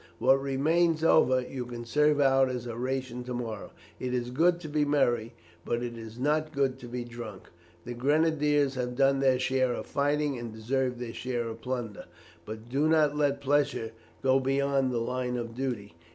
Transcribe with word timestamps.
What 0.17 0.41
remains 0.41 1.03
over, 1.03 1.41
you 1.41 1.63
can 1.67 1.85
serve 1.85 2.19
out 2.19 2.49
as 2.49 2.65
a 2.65 2.75
ration 2.75 3.23
to 3.25 3.35
morrow. 3.35 3.69
It 3.99 4.15
is 4.15 4.31
good 4.31 4.59
to 4.61 4.67
be 4.67 4.83
merry, 4.83 5.35
but 5.63 5.83
it 5.83 5.95
is 5.95 6.17
not 6.17 6.51
good 6.51 6.79
to 6.79 6.87
be 6.87 7.03
drunk. 7.03 7.49
The 7.85 7.93
grenadiers 7.93 8.73
have 8.73 8.95
done 8.95 9.19
their 9.19 9.37
share 9.37 9.73
of 9.73 9.85
fighting 9.85 10.39
and 10.39 10.51
deserve 10.51 10.97
their 10.97 11.13
share 11.13 11.47
of 11.49 11.61
plunder, 11.61 12.05
but 12.47 12.67
do 12.67 12.87
not 12.87 13.15
let 13.15 13.41
pleasure 13.41 13.91
go 14.23 14.39
beyond 14.39 14.91
the 14.91 14.97
line 14.97 15.37
of 15.37 15.53
duty. 15.53 15.93